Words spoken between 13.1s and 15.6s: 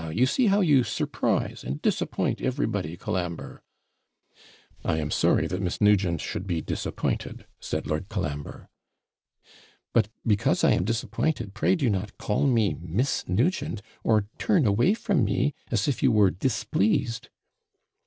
Nugent, or turn away from me,